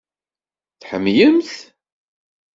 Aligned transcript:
Tḥemmlem-t? 0.81 1.51